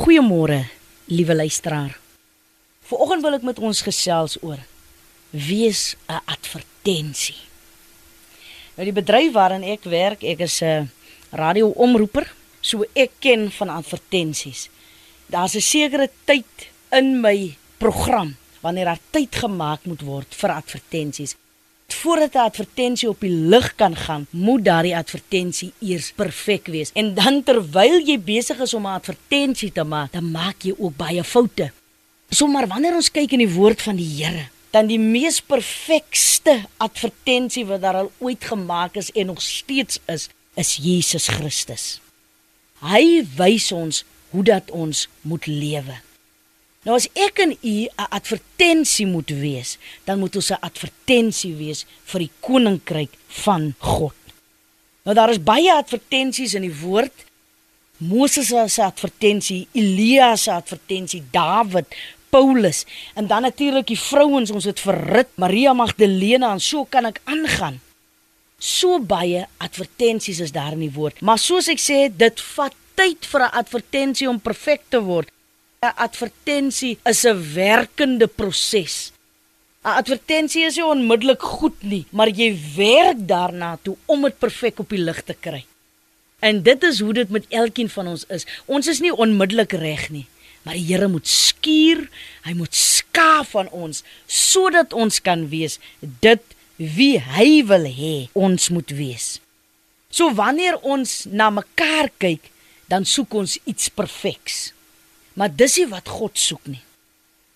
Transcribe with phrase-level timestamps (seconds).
[0.00, 0.64] Goeiemôre,
[1.12, 1.98] liewe luisteraar.
[2.88, 4.56] Vanoggend wil ek met ons gesels oor
[5.28, 7.36] wees 'n advertensie.
[8.76, 10.88] Nou die bedryf waarin ek werk, ek is 'n
[11.36, 12.32] radioomroeper,
[12.62, 14.70] so ek ken van advertensies.
[15.28, 21.36] Daar's 'n sekere tyd in my program wanneer daar tyd gemaak moet word vir advertensies
[22.00, 26.90] voordat 'n advertensie op die lug kan gaan, moet daardie advertensie eers perfek wees.
[26.92, 30.96] En dan terwyl jy besig is om 'n advertensie te maak, dan maak jy ook
[30.96, 31.72] baie foute.
[32.28, 37.66] Sommar wanneer ons kyk in die woord van die Here, dan die mees perfekste advertensie
[37.66, 42.00] wat daar al ooit gemaak is en nog steeds is, is Jesus Christus.
[42.80, 46.09] Hy wys ons hoe dat ons moet lewe.
[46.88, 51.84] Nou as ek en u 'n advertensie moet wees, dan moet ons 'n advertensie wees
[52.04, 54.14] vir die koninkryk van God.
[55.04, 57.12] Nou daar is baie advertensies in die woord.
[57.96, 61.86] Moses se advertensie, Elia se advertensie, Dawid,
[62.30, 67.20] Paulus en dan natuurlik die vrouens, ons het verrit Maria Magdalena en so kan ek
[67.24, 67.80] aangaan.
[68.58, 73.26] So baie advertensies is daar in die woord, maar soos ek sê, dit vat tyd
[73.26, 75.28] vir 'n advertensie om perfek te word.
[75.88, 78.96] 'n advertensie is 'n werkende proses.
[79.84, 84.78] 'n Advertensie is nie onmiddellik goed nie, maar jy werk daarna toe om dit perfek
[84.78, 85.64] op die lig te kry.
[86.40, 88.44] En dit is hoe dit met elkeen van ons is.
[88.66, 90.26] Ons is nie onmiddellik reg nie,
[90.62, 92.10] maar die Here moet skuur,
[92.44, 96.42] hy moet skaaf van ons sodat ons kan wees dit
[96.76, 99.40] wie hy wil hê ons moet wees.
[100.10, 102.52] So wanneer ons na mekaar kyk,
[102.92, 104.74] dan soek ons iets perfeks.
[105.40, 106.82] Maar dis nie wat God soek nie.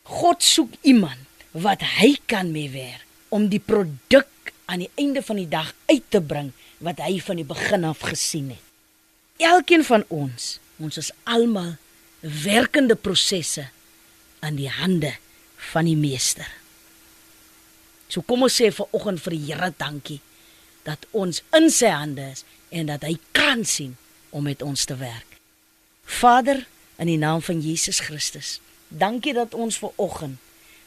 [0.08, 1.20] God soek iemand
[1.52, 6.04] wat hy kan mee werk om die produk aan die einde van die dag uit
[6.08, 6.54] te bring
[6.84, 8.64] wat hy van die begin af gesien het.
[9.44, 11.74] Elkeen van ons, ons is almal
[12.24, 13.66] werkende prosesse
[14.40, 15.12] aan die hande
[15.72, 16.48] van die meester.
[18.08, 20.20] So kom ons sê vir oggend vir die Here dankie
[20.88, 23.96] dat ons in sy hande is en dat hy kan sien
[24.30, 25.36] om met ons te werk.
[26.04, 26.64] Vader,
[26.96, 28.60] in die naam van Jesus Christus.
[28.88, 30.38] Dankie dat ons ver oggend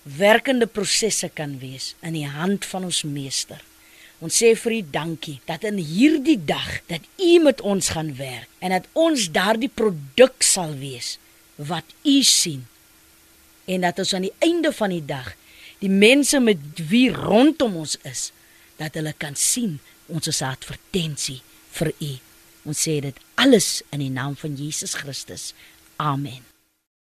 [0.07, 3.59] werkende prosesse kan wees in die hand van ons meester.
[4.23, 8.47] Ons sê vir U dankie dat in hierdie dag dat U met ons gaan werk
[8.63, 11.17] en dat ons daardie produk sal wees
[11.55, 12.65] wat U sien.
[13.67, 15.33] En dat ons aan die einde van die dag
[15.83, 18.31] die mense met wie rondom ons is
[18.79, 21.41] dat hulle kan sien ons is 'n advertensie
[21.77, 22.13] vir U.
[22.65, 25.53] Ons sê dit alles in die naam van Jesus Christus.
[25.99, 26.46] Amen.